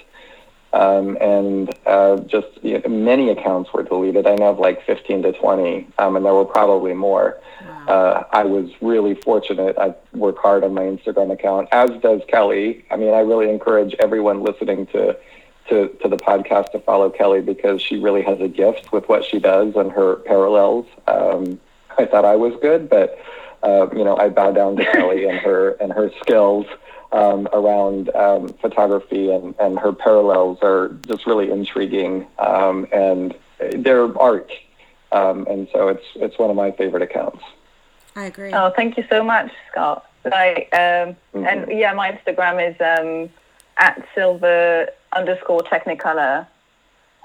[0.74, 4.26] Um, and uh, just you know, many accounts were deleted.
[4.26, 7.40] I know of like 15 to 20, um, and there were probably more.
[7.88, 9.78] Uh, I was really fortunate.
[9.78, 12.86] I work hard on my Instagram account, as does Kelly.
[12.90, 15.18] I mean, I really encourage everyone listening to,
[15.70, 19.26] to, to the podcast to follow Kelly because she really has a gift with what
[19.26, 20.86] she does and her parallels.
[21.08, 21.60] Um,
[21.98, 23.20] I thought I was good, but
[23.64, 26.66] uh, you know, I bow down to Kelly and her and her skills
[27.14, 33.36] um, around um, photography and, and her parallels are just really intriguing um, and
[33.78, 34.52] they're art.
[35.12, 37.44] Um, and so it's it's one of my favorite accounts.
[38.16, 38.52] I agree.
[38.52, 40.10] Oh, thank you so much, Scott.
[40.26, 43.30] Like, um, and yeah, my Instagram is um,
[43.78, 46.48] at silver underscore technicolor,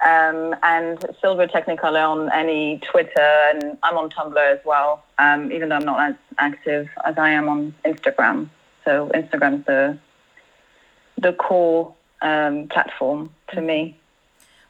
[0.05, 5.05] um, and silver technicolor on any Twitter, and I'm on Tumblr as well.
[5.19, 8.51] Um, even though I'm not as active as I am on Instagram,
[8.89, 9.99] so Instagram's the
[11.21, 13.99] the core um, platform to me.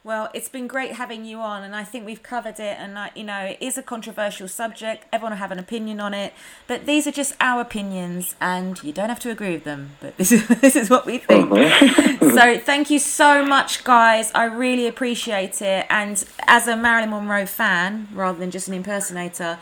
[0.03, 2.77] Well, it's been great having you on, and I think we've covered it.
[2.79, 5.05] And I, you know, it is a controversial subject.
[5.13, 6.33] Everyone will have an opinion on it,
[6.67, 9.91] but these are just our opinions, and you don't have to agree with them.
[10.01, 11.49] But this is this is what we think.
[11.49, 12.29] Mm-hmm.
[12.37, 14.31] so, thank you so much, guys.
[14.35, 15.85] I really appreciate it.
[15.89, 19.59] And as a Marilyn Monroe fan, rather than just an impersonator,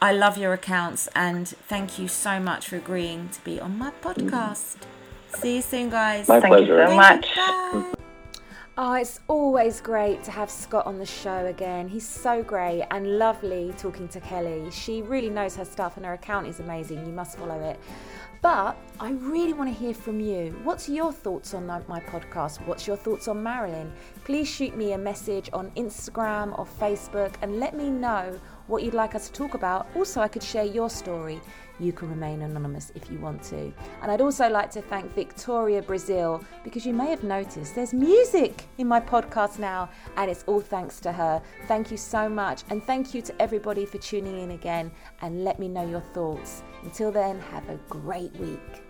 [0.00, 3.92] I love your accounts, and thank you so much for agreeing to be on my
[4.02, 4.76] podcast.
[5.36, 6.28] See you soon, guys.
[6.28, 6.82] My Thank pleasure.
[6.82, 7.96] you so much.
[8.78, 11.88] Oh, it's always great to have Scott on the show again.
[11.88, 14.70] He's so great and lovely talking to Kelly.
[14.70, 17.06] She really knows her stuff and her account is amazing.
[17.06, 17.80] You must follow it.
[18.42, 20.54] But I really want to hear from you.
[20.62, 22.66] What's your thoughts on my podcast?
[22.66, 23.90] What's your thoughts on Marilyn?
[24.24, 28.94] Please shoot me a message on Instagram or Facebook and let me know what you'd
[28.94, 29.86] like us to talk about.
[29.94, 31.40] Also, I could share your story
[31.78, 33.72] you can remain anonymous if you want to.
[34.02, 38.64] And I'd also like to thank Victoria Brazil because you may have noticed there's music
[38.78, 41.42] in my podcast now, and it's all thanks to her.
[41.66, 44.90] Thank you so much, and thank you to everybody for tuning in again
[45.20, 46.62] and let me know your thoughts.
[46.82, 48.85] Until then, have a great week.